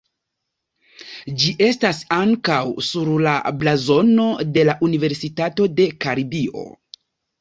Ĝi 1.41 1.51
estas 1.65 1.99
ankaŭ 2.15 2.57
sur 2.87 3.11
la 3.27 3.35
blazono 3.59 4.27
de 4.57 4.65
la 4.71 4.79
Universitato 4.89 5.69
de 5.81 5.91
Karibio. 6.07 6.65